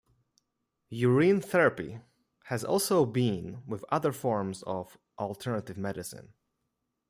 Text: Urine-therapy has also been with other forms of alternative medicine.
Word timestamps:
Urine-therapy 0.89 1.99
has 2.45 2.63
also 2.63 3.05
been 3.05 3.61
with 3.67 3.85
other 3.91 4.11
forms 4.11 4.63
of 4.63 4.97
alternative 5.19 5.77
medicine. 5.77 6.33